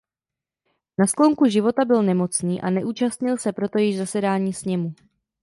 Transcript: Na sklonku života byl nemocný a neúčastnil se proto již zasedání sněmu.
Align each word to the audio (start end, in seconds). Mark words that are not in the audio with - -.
Na 0.97 1.07
sklonku 1.07 1.45
života 1.45 1.85
byl 1.85 2.03
nemocný 2.03 2.61
a 2.61 2.69
neúčastnil 2.69 3.37
se 3.37 3.53
proto 3.53 3.77
již 3.77 3.97
zasedání 3.97 4.53
sněmu. 4.53 4.93